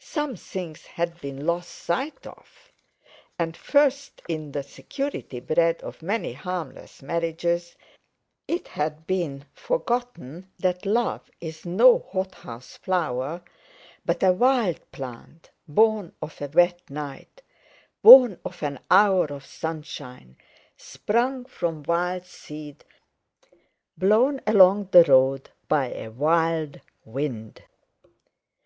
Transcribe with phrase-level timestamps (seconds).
[0.00, 2.70] Some things had been lost sight of.
[3.38, 7.74] And first, in the security bred of many harmless marriages,
[8.46, 13.40] it had been forgotten that Love is no hot house flower,
[14.04, 17.40] but a wild plant, born of a wet night,
[18.02, 20.36] born of an hour of sunshine;
[20.76, 22.84] sprung from wild seed,
[23.96, 27.62] blown along the road by a wild wind.